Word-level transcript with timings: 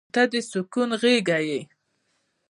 •ته 0.13 0.21
د 0.31 0.33
سکون 0.49 0.89
غېږه 1.01 1.39
یې. 1.47 1.61